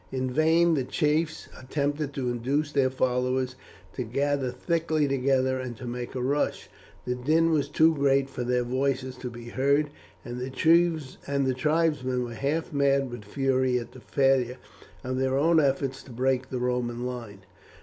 [0.11, 3.55] In vain the chiefs attempted to induce their followers
[3.93, 6.69] to gather thickly together and to make a rush;
[7.05, 9.91] the din was too great for their voices to be heard,
[10.25, 14.57] and the tribesmen were half mad with fury at the failure
[15.03, 17.41] of their own efforts to break the Roman line.